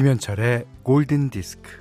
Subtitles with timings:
[0.00, 1.78] 김현철의 골든 디스크.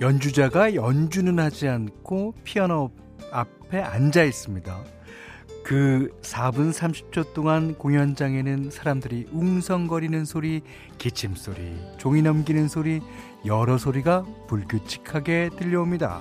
[0.00, 2.90] 연주자가 연주는 하지 않고 피아노
[3.32, 5.01] 앞에 앉아 있습니다.
[5.72, 10.60] 그 4분 30초 동안 공연장에는 사람들이 웅성거리는 소리,
[10.98, 13.00] 기침 소리, 종이 넘기는 소리,
[13.46, 16.20] 여러 소리가 불규칙하게 들려옵니다.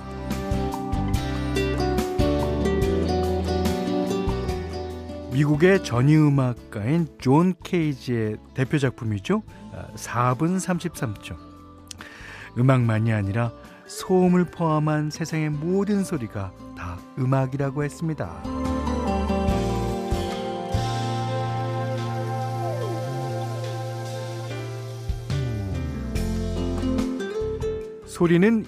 [5.33, 9.43] 미국의 전위음악가인 존 케이지의 대표 작품이죠.
[9.95, 11.35] 4분 33초.
[12.57, 13.51] 음악만이 아니라
[13.85, 18.60] 소음을 포함한 세상의 모든 소리가 다 음악이라고 했습니다.
[28.11, 28.65] 소리는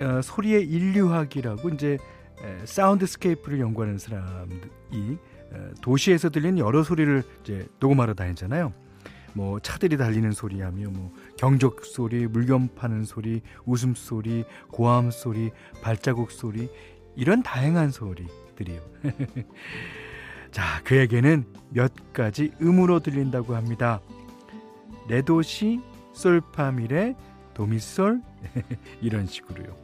[0.00, 1.96] 어, 소리의 인류학이라고 이제
[2.42, 5.18] 에, soundscape를 연구하는 사람이
[5.52, 8.72] 어, 도시에서 들리는 여러 소리를 이제 녹음하러 다니잖아요.
[9.32, 16.32] 뭐 차들이 달리는 소리하며 뭐 경적 소리, 물건 파는 소리, 웃음 소리, 고함 소리, 발자국
[16.32, 16.68] 소리
[17.14, 18.80] 이런 다양한 소리들이요.
[20.50, 24.00] 자, 그에게는 몇 가지 음으로 들린다고 합니다.
[25.08, 25.80] 레도시,
[26.12, 27.14] 솔파미레,
[27.54, 28.22] 도미솔
[29.00, 29.76] 이런 식으로요.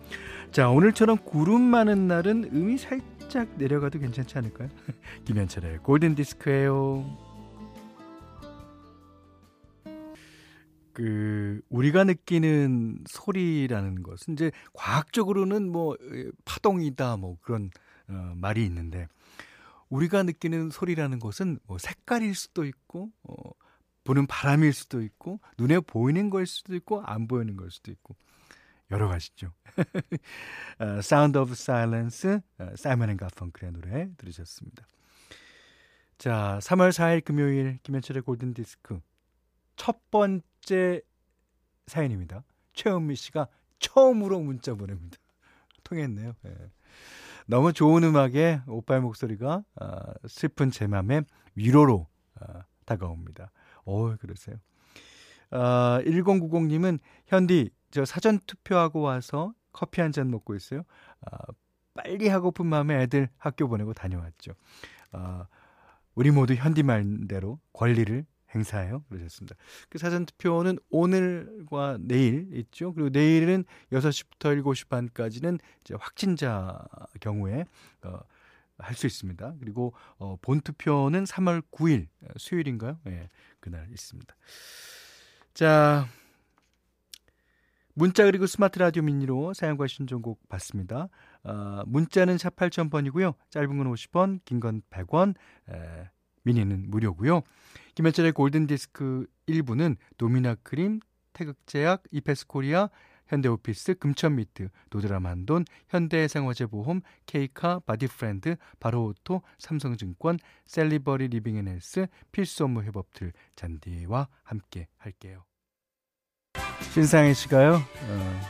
[0.51, 4.69] 자, 오늘처럼 구름 많은 날은 음이 살짝 내려가도 괜찮지 않을까요?
[5.25, 7.31] 김현철의 골든 디스크예요.
[10.93, 15.97] 그 우리가 느끼는 소리라는 것은 이제 과학적으로는 뭐
[16.45, 17.71] 파동이다 뭐 그런
[18.09, 19.06] 어, 말이 있는데
[19.89, 23.34] 우리가 느끼는 소리라는 것은 뭐 색깔일 수도 있고 어,
[24.10, 28.16] 부는 바람일 수도 있고 눈에 보이는 걸 수도 있고 안 보이는 걸 수도 있고
[28.91, 29.53] 여러 가지죠.
[30.81, 32.41] 어, Sound of Silence
[32.75, 34.84] 사이먼 앤 가펑크의 노래 들으셨습니다.
[36.19, 39.00] 자, 3월 4일 금요일 김현철의 골든 디스크
[39.76, 41.03] 첫 번째
[41.87, 42.43] 사연입니다.
[42.72, 43.47] 최은미 씨가
[43.78, 45.19] 처음으로 문자 보냅니다.
[45.84, 46.34] 통했네요.
[46.47, 46.56] 예.
[47.47, 51.22] 너무 좋은 음악에 오빠의 목소리가 어, 슬픈 제 맘에
[51.54, 52.09] 위로로
[52.41, 53.53] 어, 다가옵니다.
[53.85, 54.57] 어, 그러세요.
[55.51, 60.83] 어, 1090님은 현디 저 사전 투표하고 와서 커피 한 잔 먹고 있어요.
[61.23, 61.37] 어,
[61.95, 64.53] 빨리 하고픈 마음에 애들 학교 보내고 다녀왔죠.
[65.13, 65.45] 어,
[66.15, 68.25] 우리 모두 현디 말대로 권리를
[68.55, 69.05] 행사해요.
[69.09, 69.55] 그러셨습니다.
[69.89, 72.93] 그 사전 투표는 오늘과 내일 있죠.
[72.93, 76.79] 그리고 내일은 6시부터 7시 반까지는 이제 확진자
[77.21, 77.65] 경우에
[78.03, 78.19] 어,
[78.81, 79.55] 할 수 있습니다.
[79.61, 82.99] 그리고 어, 본 투표는 3월 9일 수요일인가요?
[83.07, 83.29] 예, 네,
[83.61, 84.35] 그날 있습니다.
[85.55, 86.07] 자,
[87.95, 91.09] 문자 그리고 스마트 라디오 미니로 사용과 신청곡 받습니다.
[91.45, 93.35] 어, 문자는 샵 8000번이고요.
[93.51, 95.35] 짧은 건 50원, 긴 건 100원,
[95.71, 96.09] 에,
[96.45, 97.43] 미니는 무료고요.
[97.97, 101.01] 김현철의 골든디스크 1부는 도미나 크림,
[101.33, 102.89] 태극제약, 이페스코리아,
[103.31, 114.89] 현대오피스, 금천미트, 노드라만돈, 현대생활재보험, 케이카, 바디프렌드, 바로오토, 삼성증권, 셀리버리 리빙앤헬스, 필수 업무 협업툴 잔디와 함께
[114.99, 115.45] 할게요.
[116.93, 117.75] 신상희 씨가요.
[117.75, 118.41] 어,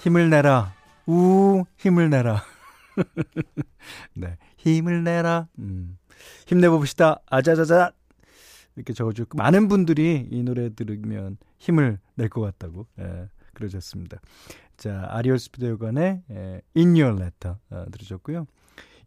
[0.00, 0.74] 힘을 내라.
[1.06, 2.42] 우 힘을 내라.
[4.14, 5.46] 네, 힘을 내라.
[5.60, 5.98] 음.
[6.46, 7.20] 힘내봅시다.
[7.26, 7.92] 아자자자.
[8.74, 14.18] 이렇게 적어주고 많은 분들이 이 노래 들으면 힘을 낼 것 같다고 예, 그러셨습니다.
[14.76, 18.46] 자, 아리얼 스피드요관의 예, In Your Letter 어, 들으셨고요.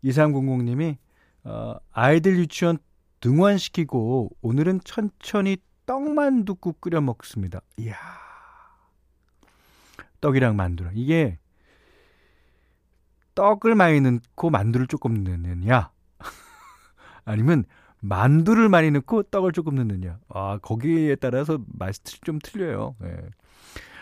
[0.04, 0.98] 2300님이
[1.44, 2.78] 어, 아이들 유치원
[3.20, 7.62] 등원시키고 오늘은 천천히 떡만둣국 끓여 먹습니다.
[7.78, 7.96] 이야.
[10.22, 11.40] 떡이랑 만두랑 이게
[13.36, 15.92] 떡을 많이 넣고 만두를 조금 넣느냐
[17.24, 17.66] 아니면
[18.02, 20.20] 만두를 많이 넣고 떡을 조금 넣느냐.
[20.30, 22.96] 아, 거기에 따라서 맛이 좀 틀려요.
[23.04, 23.18] 예.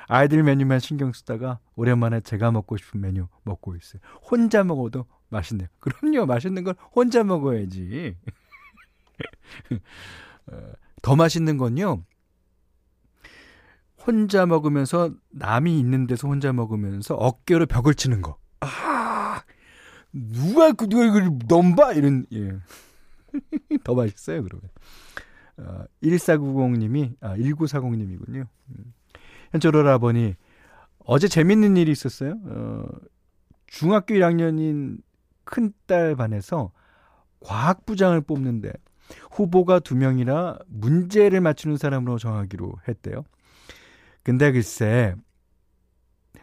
[0.08, 4.02] 아이들 메뉴만 신경 쓰다가 오랜만에 제가 먹고 싶은 메뉴 먹고 있어요.
[4.22, 5.68] 혼자 먹어도 맛있네요.
[5.80, 6.26] 그럼요.
[6.26, 8.16] 맛있는 걸 혼자 먹어야지.
[10.48, 10.72] 어,
[11.02, 12.04] 더 맛있는 건요.
[14.06, 18.38] 혼자 먹으면서 남이 있는 데서 혼자 먹으면서 어깨로 벽을 치는 거.
[18.60, 19.42] 아,
[20.14, 22.60] 누가 그 누가 이걸 넘봐 이런 예.
[23.84, 24.70] 더 맛있어요, 그러면.
[25.58, 28.48] 어, 1490님이, 아, 1940님이군요.
[28.70, 28.94] 음.
[29.56, 30.36] 현철 오라버니,
[31.06, 32.38] 어제 재밌는 일이 있었어요.
[32.44, 32.86] 어,
[33.68, 34.98] 중학교 1학년인
[35.46, 36.72] 큰딸 반에서
[37.40, 38.74] 과학부장을 뽑는데
[39.32, 43.24] 후보가 두 명이라 문제를 맞추는 사람으로 정하기로 했대요.
[44.24, 45.16] 근데 글쎄,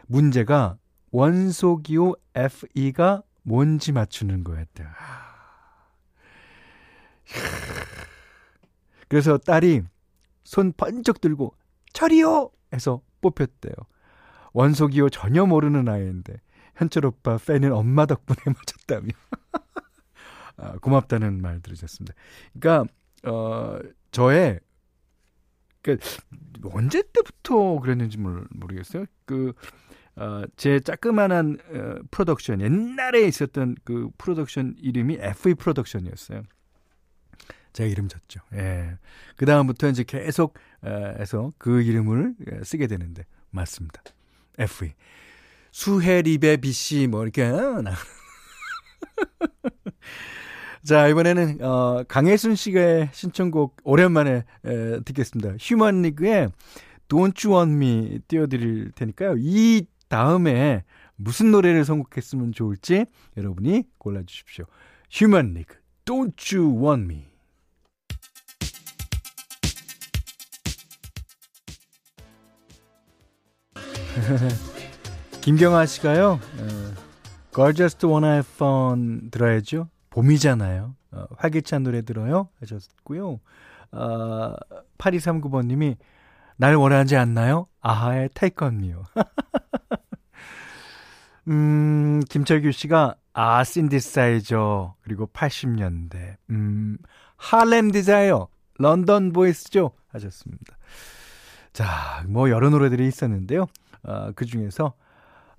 [0.07, 0.77] 문제가
[1.11, 4.87] 원소기호 FE가 뭔지 맞추는 거였대요.
[9.07, 9.83] 그래서 딸이
[10.43, 11.53] 손 번쩍 들고
[11.91, 12.49] 철이요!
[12.73, 13.73] 해서 뽑혔대요.
[14.53, 16.39] 원소기호 전혀 모르는 아이인데
[16.75, 19.07] 현철 오빠 팬은 엄마 덕분에 맞췄다며.
[20.57, 22.13] 아, 고맙다는 말 들으셨습니다.
[22.59, 22.91] 그러니까
[23.25, 23.79] 어
[24.11, 24.59] 저의
[25.81, 25.97] 그
[26.71, 29.05] 언제 때부터 그랬는지 모르, 모르겠어요.
[29.25, 29.53] 그
[30.15, 36.43] 어, 제 자그마한 어, 프로덕션 옛날에 있었던 그 프로덕션 이름이 FE 프로덕션이었어요.
[37.73, 38.39] 제 이름 졌죠.
[38.53, 38.97] 예.
[39.35, 44.01] 그 다음부터 이제 계속 어, 해서 그 이름을 예, 쓰게 되는데 맞습니다.
[44.59, 44.93] FE
[45.71, 47.93] 수해리베 BC 뭐 이렇게 어, 나.
[50.85, 55.55] 자 이번에는 어, 강혜순 씨의 신청곡 오랜만에 에, 듣겠습니다.
[55.59, 56.51] 휴먼 리그의
[57.07, 59.35] Don't You Want Me 띄워드릴 테니까요.
[59.39, 60.83] 이 다음에
[61.15, 63.05] 무슨 노래를 선곡했으면 좋을지
[63.37, 64.65] 여러분이 골라주십시오.
[65.09, 67.32] 휴먼 리그 Don't You Want Me
[75.41, 76.33] 김경아 씨가요.
[76.33, 76.93] 어,
[77.53, 79.89] Gorgeous Wanna Have Fun 들어야죠.
[80.09, 80.95] 봄이잖아요.
[81.11, 83.39] 어, 활기찬 노래 들어요 하셨고요.
[83.91, 84.55] 어,
[84.97, 85.97] 8239번님이
[86.57, 87.67] 날 원하지 않나요?
[87.81, 88.29] 아하의
[88.61, 89.03] 네요.
[91.47, 96.97] 음, 김철규 씨가 아, 신디사이저 그리고 80년대 음,
[97.35, 100.77] Harlem Desire 런던 보이스죠 하셨습니다.
[101.73, 103.67] 자, 뭐 여러 노래들이 있었는데요.
[104.03, 104.93] 어, 그 중에서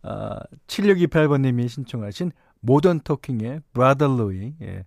[0.03, 0.37] 어,
[0.67, 4.85] 7628번님이 신청하신 모던 토킹의 Brother Louie 예,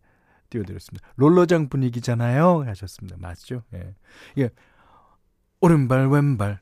[0.50, 1.08] 띄워드렸습니다.
[1.16, 3.18] 롤러장 분위기잖아요 하셨습니다.
[3.20, 3.64] 맞죠?
[3.74, 3.94] 예.
[4.40, 4.50] 예.
[5.60, 6.60] 오른발 왼발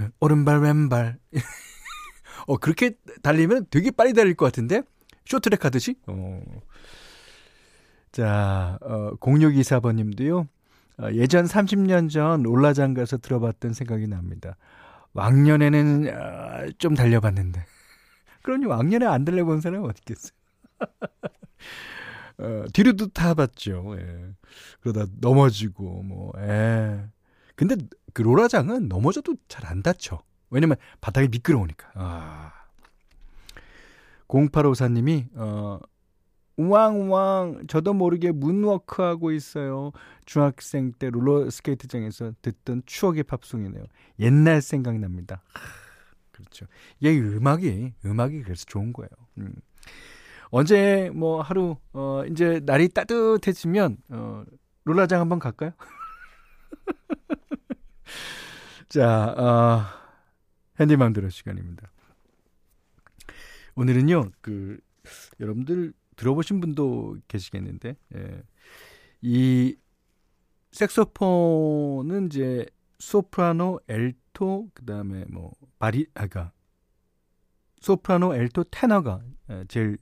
[0.00, 1.18] 예, 오른발 왼발
[2.46, 2.92] 어 그렇게
[3.22, 4.82] 달리면 되게 빨리 달릴 것 같은데
[5.26, 6.40] 쇼트랙 하듯이 어.
[8.16, 10.48] 자, 어, 0624번님도요.
[10.98, 14.56] 어, 예전 30년 전 롤라장 가서 들어봤던 생각이 납니다.
[15.16, 17.64] 왕년에는 어, 좀 달려봤는데.
[18.42, 20.32] 그러니 왕년에 안 달려본 사람은 어디 있겠어요.
[22.38, 23.96] 어, 뒤로도 타봤죠.
[23.98, 24.34] 예.
[24.80, 27.02] 그러다 넘어지고, 뭐, 예.
[27.54, 27.76] 근데
[28.12, 30.22] 그 롤라장은 넘어져도 잘 안 다쳐.
[30.50, 31.90] 왜냐면 바닥이 미끄러우니까.
[31.94, 32.52] 아.
[34.28, 35.78] 0854님이, 어,
[36.56, 39.92] 우왕우왕 저도 모르게 문워크 하고 있어요.
[40.24, 43.84] 중학생 때 롤러스케이트장에서 듣던 추억의 팝송이네요.
[44.20, 45.42] 옛날 생각이 납니다.
[46.32, 46.66] 그렇죠.
[47.00, 49.08] 이게 음악이 음악이 그래서 좋은 거예요.
[49.38, 49.54] 음.
[50.50, 54.44] 언제 뭐 하루 어 이제 날이 따뜻해지면 어
[54.84, 55.72] 롤라장 한번 갈까요?
[58.88, 59.82] 자, 어
[60.80, 61.90] 핸디맘대로 시간입니다.
[63.74, 64.30] 오늘은요.
[64.40, 64.78] 그
[65.40, 68.42] 여러분들 들어보신 분도 계시겠는데, 예.
[69.22, 69.76] 이
[70.72, 72.66] 색소폰은 이제
[72.98, 76.52] 소프라노, 엘토, 그 다음에 뭐 바리, 아까
[77.80, 79.98] 소프라노, 엘토, 테너가 예, 제일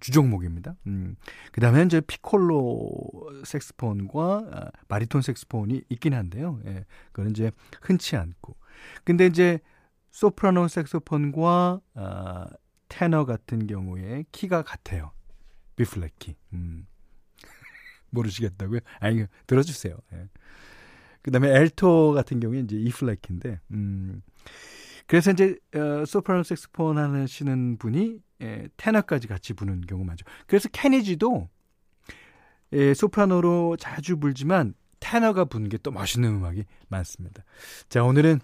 [0.00, 0.76] 주종목입니다.
[0.86, 1.16] 음.
[1.52, 3.00] 그 다음에 이제 피콜로
[3.44, 6.60] 색스폰과 아, 바리톤 색스폰이 있긴 한데요.
[6.66, 6.84] 예.
[7.12, 7.50] 그건 이제
[7.82, 8.56] 흔치 않고.
[9.04, 9.58] 근데 이제
[10.10, 12.46] 소프라노 색소폰과 아,
[12.88, 15.12] 테너 같은 경우에 키가 같아요.
[15.80, 16.36] 비플렉키.
[16.52, 16.86] 음.
[18.10, 18.80] 모르시겠다고요?
[18.98, 19.96] 아니, 들어주세요.
[20.12, 20.28] 예.
[21.22, 24.22] 그 다음에 엘토 같은 경우에 이제 이플렉키인데, 음.
[25.06, 30.24] 그래서 이제, 어, 소프라노 색스폰 하시는 분이, 예, 테너까지 같이 부는 경우 많죠.
[30.46, 31.48] 그래서 케니지도,
[32.72, 37.42] 예, 소프라노로 자주 불지만, 테너가 부는 게 또 멋있는 음악이 많습니다.
[37.88, 38.40] 자, 오늘은,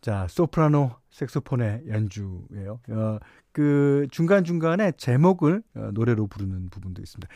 [0.00, 2.80] 자, 소프라노 색소폰의 연주예요.
[2.88, 3.18] 어,
[3.58, 7.26] 그 중간중간에 제목을 어, 노래로 부르는 부분도 있습니다.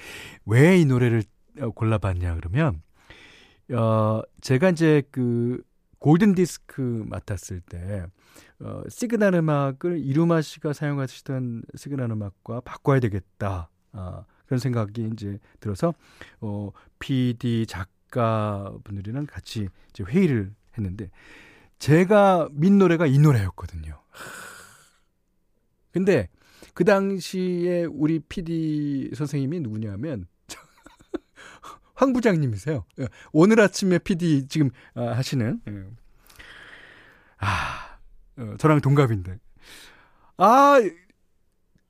[0.46, 1.24] 왜 이 노래를
[1.60, 2.80] 어, 골라봤냐 그러면
[3.72, 5.60] 어 제가 이제 그
[5.98, 8.06] 골든 디스크 맡았을 때
[8.60, 13.68] 어, 시그널 음악을 이루마 씨가 사용하시던 시그널 음악과 바꿔야 되겠다.
[13.90, 15.92] 아, 그런 생각이 이제 들어서
[16.40, 21.10] 어 PD 작가분들이랑 같이 이제 회의를 했는데
[21.80, 23.98] 제가 민 노래가 이 노래였거든요.
[25.92, 26.28] 근데
[26.74, 30.26] 그 당시에 우리 PD 선생님이 누구냐면
[31.94, 32.84] 황 부장님이세요.
[33.00, 35.84] 예, 오늘 아침에 PD 지금 아, 하시는 예.
[37.38, 37.98] 아
[38.38, 39.38] 어, 저랑 동갑인데
[40.38, 40.80] 아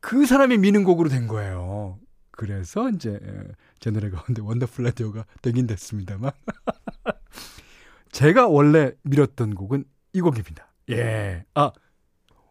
[0.02, 1.98] 그 사람이 미는 곡으로 된 거예요.
[2.32, 3.42] 그래서 이제 예,
[3.78, 6.32] 제 노래가 근데 원더풀 라디오가 되긴 됐습니다만
[8.10, 10.66] 제가 원래 밀었던 곡은 이 곡입니다.
[10.90, 11.44] 예.
[11.54, 11.70] 아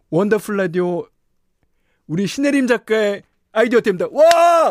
[0.10, 1.05] 원더풀 라디오
[2.12, 4.06] 우리 신혜림 작가의 아이디업니다.
[4.12, 4.70] 와!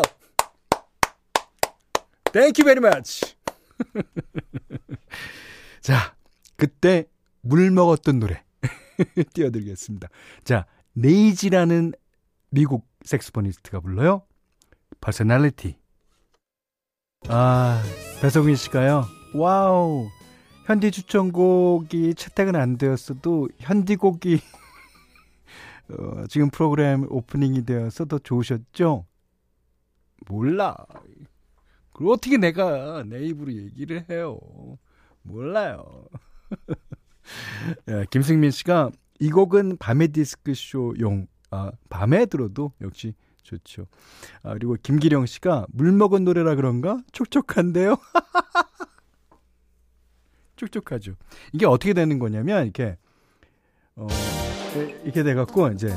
[2.31, 3.35] Thank you very much.
[5.81, 6.15] 자,
[6.55, 7.05] 그때
[7.41, 8.43] 물 먹었던 노래
[9.33, 10.09] 띄워드리겠습니다.
[10.43, 11.93] 자, Najee라는
[12.51, 14.21] 미국 섹스포니스트가 불러요.
[14.99, 15.77] Personality.
[17.27, 17.81] 아,
[18.21, 19.03] 배성민 씨가요.
[19.33, 20.07] Wow.
[20.67, 24.39] 현디 추천곡이 채택은 안 되었어도 현디곡이
[25.97, 29.05] 어, 지금 프로그램 오프닝이 되어서 더 좋으셨죠?
[30.27, 30.75] 몰라.
[31.93, 34.39] 그걸 어떻게 내가 내 입으로 얘기를 해요.
[35.23, 36.05] 몰라요.
[37.89, 43.87] 예, 김승민 씨가 이 곡은 밤의 디스크 쇼용, 아, 밤에 들어도 역시 좋죠.
[44.43, 46.99] 아, 그리고 김기령 씨가 물 먹은 노래라 그런가?
[47.11, 47.97] 촉촉한데요?
[50.55, 51.15] 촉촉하죠.
[51.53, 52.97] 이게 어떻게 되는 거냐면, 이렇게,
[53.95, 54.07] 어,
[55.03, 55.93] 이렇게 돼갖고, 이제,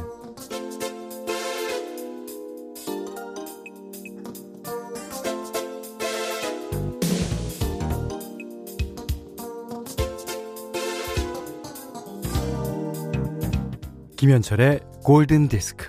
[14.16, 15.86] 김현철의 골든 디스크.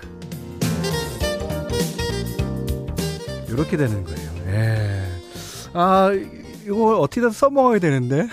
[3.48, 4.30] 이렇게 되는 거예요.
[4.48, 5.02] 예.
[5.72, 6.10] 아,
[6.64, 8.28] 이거 어떻게든 써먹어야 되는데.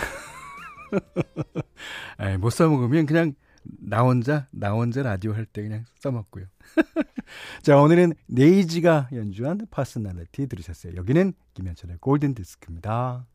[2.19, 3.33] 에이, 못 써먹으면 그냥
[3.63, 6.45] 나 혼자, 나 혼자 라디오 할 때 그냥 써먹고요.
[7.63, 10.95] 자, 오늘은 네이지가 연주한 파스널리티 들으셨어요.
[10.95, 13.27] 여기는 김현철의 골든 디스크입니다.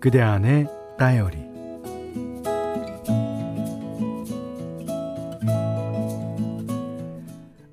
[0.00, 0.66] 그대 안의
[0.98, 1.49] 다이어리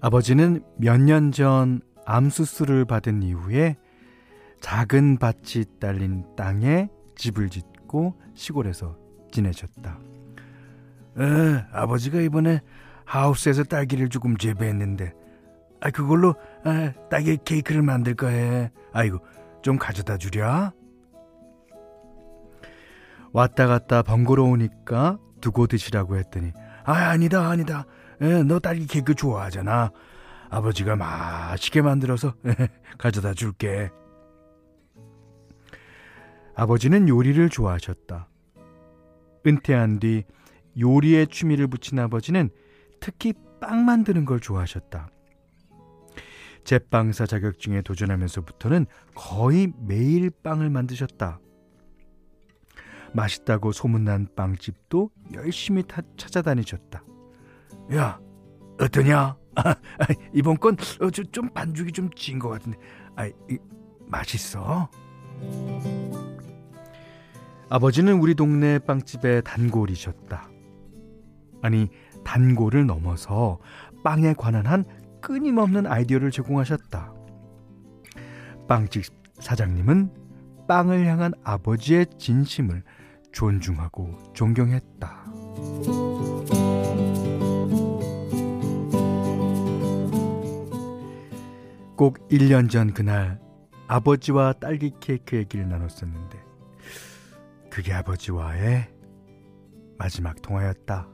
[0.01, 3.75] 아버지는 몇 년 전 암수술을 받은 이후에
[4.61, 8.97] 작은 밭이 딸린 땅에 집을 짓고 시골에서
[9.31, 9.99] 지내셨다.
[11.19, 12.61] 에, 아버지가 이번에
[13.05, 15.13] 하우스에서 딸기를 조금 재배했는데,
[15.81, 18.71] 아, 그걸로 아, 딸기 케이크를 만들 거해.
[18.93, 19.19] 아이고,
[19.61, 20.71] 좀 가져다 주랴.
[23.33, 26.53] 왔다 갔다 번거로우니까 두고 드시라고 했더니
[26.85, 27.85] 아 아니다 아니다
[28.21, 29.91] 에, 너 딸기 케이크 좋아하잖아.
[30.49, 33.89] 아버지가 맛있게 만들어서 에, 가져다 줄게.
[36.55, 38.27] 아버지는 요리를 좋아하셨다.
[39.45, 40.23] 은퇴한 뒤
[40.79, 42.49] 요리에 취미를 붙인 아버지는
[42.99, 45.09] 특히 빵 만드는 걸 좋아하셨다.
[46.63, 51.39] 제빵사 자격증에 도전하면서부터는 거의 매일 빵을 만드셨다.
[53.13, 57.03] 맛있다고 소문난 빵집도 열심히 타, 찾아다니셨다.
[57.93, 58.19] 야,
[58.79, 59.37] 어떠냐?
[59.55, 59.75] 아,
[60.33, 62.77] 이번 건 어, 좀 반죽이 좀 진 것 같은데,
[63.15, 63.57] 아, 이,
[64.07, 64.89] 맛있어?
[67.69, 70.49] 아버지는 우리 동네 빵집의 단골이셨다.
[71.61, 71.89] 아니,
[72.23, 73.59] 단골을 넘어서
[74.03, 74.85] 빵에 관한 한
[75.21, 77.13] 끊임없는 아이디어를 제공하셨다.
[78.67, 79.05] 빵집
[79.39, 80.11] 사장님은
[80.67, 82.83] 빵을 향한 아버지의 진심을
[83.31, 85.25] 존중하고 존경했다.
[91.97, 93.41] 꼭 1년 전 그날
[93.87, 96.37] 아버지와 딸기 케이크 얘기를 나눴었는데
[97.71, 98.87] 그게 아버지와의
[99.97, 101.07] 마지막 통화였다.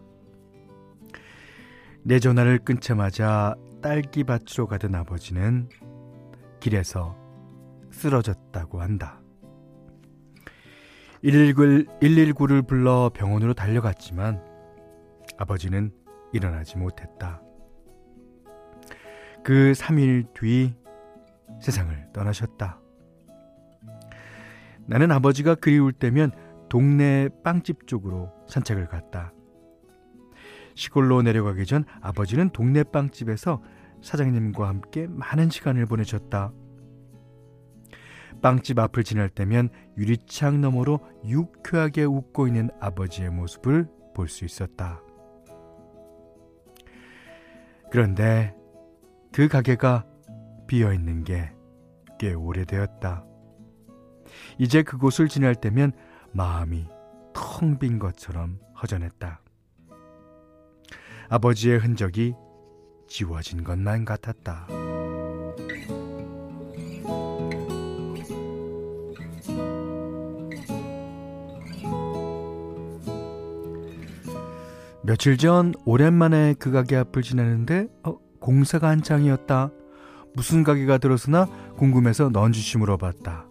[2.03, 5.69] 내 전화를 끊자마자 딸기 밭으로 가던 아버지는
[6.59, 7.17] 길에서
[7.91, 9.21] 쓰러졌다고 한다.
[11.21, 14.43] 119, 119를 불러 병원으로 달려갔지만
[15.37, 15.93] 아버지는
[16.33, 17.42] 일어나지 못했다.
[19.43, 20.73] 그 3일 뒤
[21.61, 22.79] 세상을 떠나셨다.
[24.85, 26.31] 나는 아버지가 그리울 때면
[26.69, 29.33] 동네 빵집 쪽으로 산책을 갔다.
[30.75, 33.61] 시골로 내려가기 전 아버지는 동네 빵집에서
[34.01, 36.51] 사장님과 함께 많은 시간을 보내셨다.
[38.41, 45.01] 빵집 앞을 지날 때면 유리창 너머로 유쾌하게 웃고 있는 아버지의 모습을 볼 수 있었다.
[47.91, 48.55] 그런데
[49.33, 50.05] 그 가게가
[50.67, 51.53] 비어 있는 게
[52.23, 53.25] 꽤 오래되었다.
[54.57, 55.91] 이제 그곳을 지날 때면
[56.31, 56.87] 마음이
[57.33, 59.41] 텅 빈 것처럼 허전했다.
[61.27, 62.35] 아버지의 흔적이
[63.09, 64.67] 지워진 것만 같았다.
[75.05, 79.71] 며칠 전 오랜만에 그 가게 앞을 지나는데 어, 공사가 한창이었다.
[80.35, 81.47] 무슨 가게가 들어서나
[81.77, 83.47] 궁금해서 넌지시 물어봤다.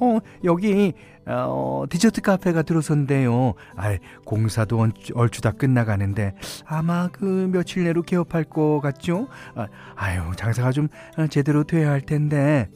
[0.00, 0.94] 어, 여기,
[1.26, 3.54] 어, 디저트 카페가 들어선대요.
[3.76, 6.34] 아 공사도 얼추 다 끝나가는데,
[6.66, 9.28] 아마 그 며칠 내로 개업할 것 같죠?
[9.54, 10.88] 아, 아유, 장사가 좀
[11.30, 12.68] 제대로 돼야 할 텐데.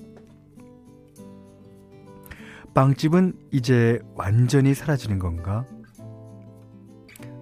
[2.75, 5.65] 빵집은 이제 완전히 사라지는 건가?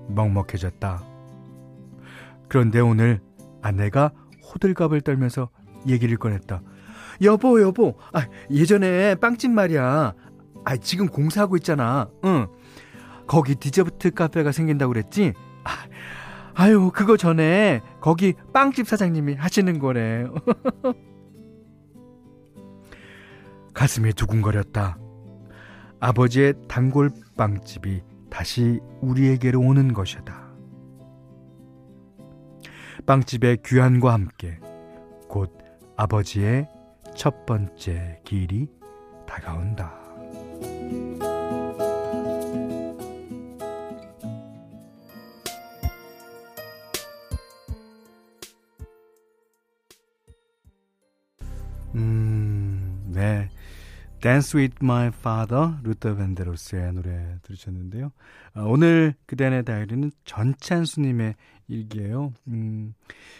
[0.08, 1.02] 먹먹해졌다.
[2.48, 3.20] 그런데 오늘
[3.62, 5.48] 아내가 호들갑을 떨면서
[5.88, 6.62] 얘기를 꺼냈다.
[7.22, 10.14] 여보, 여보, 아, 예전에 빵집 말이야.
[10.64, 12.08] 아, 지금 공사하고 있잖아.
[12.24, 12.48] 응.
[13.26, 15.32] 거기 디저트 카페가 생긴다고 그랬지?
[15.64, 15.70] 아,
[16.54, 20.26] 아유, 그거 전에 거기 빵집 사장님이 하시는 거래.
[23.74, 24.98] 가슴이 두근거렸다.
[26.00, 30.41] 아버지의 단골 빵집이 다시 우리에게로 오는 것이다.
[33.06, 34.58] 빵집의 귀환과 함께
[35.28, 35.58] 곧
[35.96, 36.68] 아버지의
[37.14, 38.68] 첫 번째 길이
[39.26, 40.01] 다가온다.
[54.22, 58.12] Dance with My Father, 루터 밴데로스의 노래 들으셨는데요.
[58.54, 61.34] 아, 오늘 그대안의 다이리는 전찬수님의
[61.66, 62.32] 일기예요.
[62.46, 62.94] 음,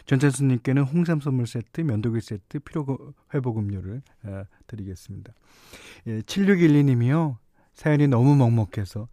[0.07, 5.33] 전찬수님께는 홍삼 선물 세트, 면도기 세트, 피로 회복 음료를 아, 드리겠습니다.
[6.09, 7.37] 예, 7612님이요.
[7.75, 9.07] 사연이 너무 먹먹해서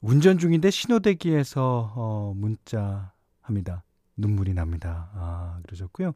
[0.00, 3.82] 운전 중인데 신호대기에서 어, 문자합니다.
[4.16, 5.10] 눈물이 납니다.
[5.14, 6.12] 아, 그러셨고요.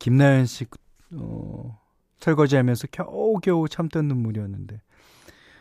[0.00, 0.66] 김나연 씨,
[1.12, 1.85] 어,
[2.20, 4.80] 설거지하면서 겨우겨우 참던 눈물이었는데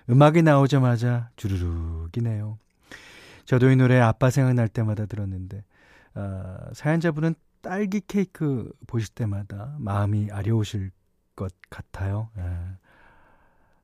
[0.10, 2.58] 음악이 나오자마자 주르륵이네요.
[3.46, 5.64] 저도 이 노래 아빠 생각날 때마다 들었는데
[6.16, 10.92] 어, 사연자분은 딸기 케이크 보실 때마다 마음이 아려우실
[11.36, 12.30] 것 같아요.
[12.38, 12.44] 예.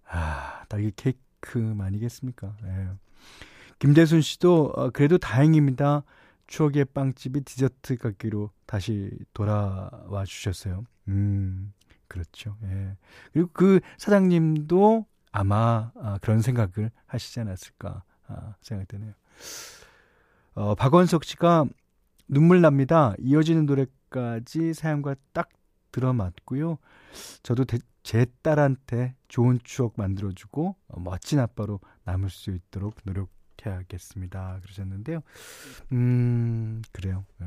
[0.07, 2.55] 아, 딸기 케이크만이겠습니까?
[2.63, 2.89] 예.
[3.79, 6.03] 김대순 씨도 어, 그래도 다행입니다.
[6.47, 10.83] 추억의 빵집이 디저트 가기로 다시 돌아와 주셨어요.
[11.07, 11.73] 음,
[12.11, 12.57] 그렇죠.
[12.63, 12.97] 예.
[13.31, 19.13] 그리고 그 사장님도 아마 아, 그런 생각을 하시지 않았을까 아, 생각되네요.
[20.55, 21.63] 어, 박원석 씨가
[22.27, 23.13] 눈물 납니다.
[23.17, 25.47] 이어지는 노래까지 사연과 딱
[25.93, 26.79] 들어맞고요.
[27.43, 34.59] 저도 대, 제 딸한테 좋은 추억 만들어주고 어, 멋진 아빠로 남을 수 있도록 노력해야겠습니다.
[34.63, 35.21] 그러셨는데요.
[35.93, 37.23] 음, 그래요.
[37.41, 37.45] 예.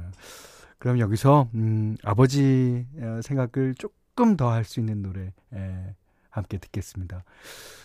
[0.79, 5.95] 그럼 여기서 음, 아버지 어, 생각을 조금 조금 더 할 수 있는 노래 예,
[6.31, 7.25] 함께 듣겠습니다.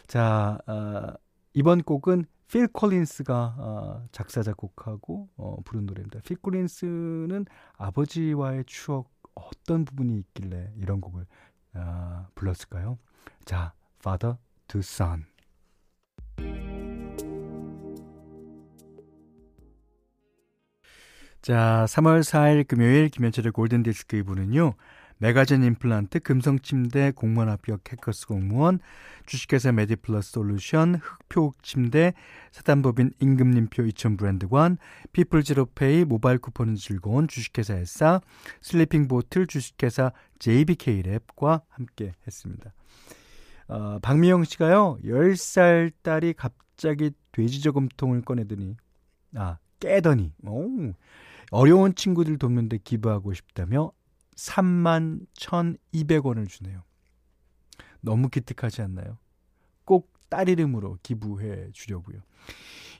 [0.05, 1.13] 자, 어,
[1.55, 6.19] 이번 곡은 필 콜린스가 어, 작사 작곡하고 어, 부른 노래입니다.
[6.21, 7.45] 필 콜린스는
[7.77, 11.25] 아버지와의 추억 어떤 부분이 있길래 이런 곡을
[11.73, 12.99] 어, 불렀을까요?
[13.45, 14.37] 자, Father
[14.67, 15.25] to Son.
[21.41, 24.75] 자, 3월 4일 금요일 김현철의 골든 디스크 이부는요.
[25.21, 28.79] 메가젠 임플란트, 금성침대, 공무원 합격 해커스 공무원,
[29.25, 32.13] 주식회사 메디플러스 솔루션, 흑표 침대,
[32.51, 34.77] 사단법인 임금님표 이천 브랜드관,
[35.11, 38.21] 피플지로페이 모바일 쿠폰은 즐거운 주식회사 에싸,
[38.61, 42.73] 슬리핑 보틀 주식회사 JBK랩과 함께 했습니다.
[43.67, 48.77] 어, 박미영 씨가요, 10살 딸이 갑자기 돼지 저금통을 꺼내더니,
[49.35, 50.93] 아, 깨더니, 오,
[51.51, 53.91] 어려운 친구들 돕는데 기부하고 싶다며
[54.39, 56.83] 3만 1,200원을 주네요.
[58.01, 59.17] 너무 기특하지 않나요?
[59.85, 62.21] 꼭 딸 이름으로 기부해 주려고요.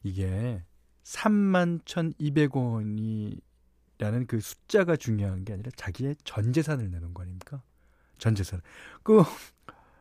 [0.03, 0.63] 이게
[1.03, 7.61] 3만 1,200원이라는 그 숫자가 중요한 게 아니라 자기의 전 재산을 내는 거 아닙니까?
[8.17, 8.61] 전 재산.
[9.03, 9.23] 그,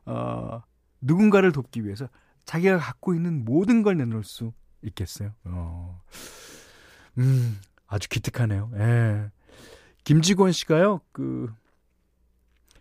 [0.07, 0.63] 어,
[1.01, 2.09] 누군가를 돕기 위해서
[2.45, 5.33] 자기가 갖고 있는 모든 걸 내놓을 수 있겠어요.
[5.45, 6.01] 어.
[7.19, 8.71] 음, 아주 기특하네요.
[8.77, 9.31] 예.
[10.09, 11.53] 김직원 씨가요, 그,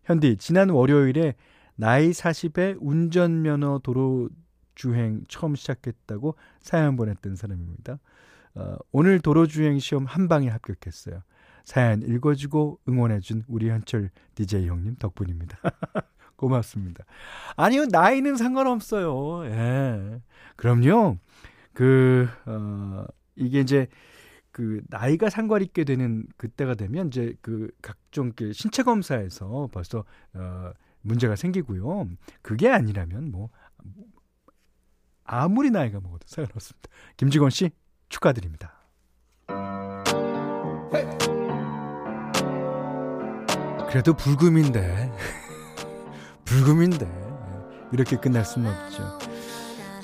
[0.05, 1.35] 현디, 지난 월요일에
[1.75, 4.29] 나이 40에 운전면허 도로
[4.75, 7.99] 주행 처음 시작했다고 사연 보냈던 사람입니다.
[8.55, 11.21] 어, 오늘 도로주행 시험 한 방에 합격했어요.
[11.65, 15.57] 사연 읽어주고 응원해준 우리 현철 DJ 형님 덕분입니다.
[16.37, 17.03] 고맙습니다.
[17.57, 19.47] 아니요, 나이는 상관없어요.
[19.47, 20.21] 예.
[20.55, 21.17] 그럼요.
[21.73, 23.03] 그, 어,
[23.35, 23.89] 이게 이제
[24.57, 30.71] 그 나이가 상관 있게 되는 그때가 되면 이제 그 각종 그 신체 검사에서 벌써 어
[31.01, 32.07] 문제가 생기고요.
[32.41, 33.51] 그게 아니라면 뭐
[35.23, 36.89] 아무리 나이가 먹어도 상관없습니다.
[37.17, 37.69] 김직원 씨
[38.09, 38.73] 축하드립니다.
[43.91, 45.11] 그래도 불금인데.
[46.45, 47.05] 불금인데.
[47.93, 49.36] 이렇게 끝날 수는 없죠.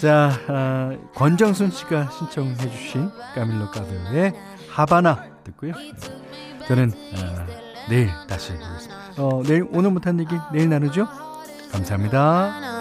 [0.04, 4.34] 자, 아, 권정순 씨가 신청해 주신 까밀로 까드의
[4.70, 5.72] 하바나 듣고요.
[6.68, 7.46] 저는 아,
[7.90, 9.14] 내일 다시 보겠습니다.
[9.20, 11.08] 어, 내일 오늘 못한 얘기 내일 나누죠.
[11.72, 12.73] 감사합니다.